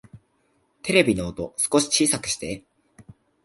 [0.81, 2.63] テレビの音、少し小さくして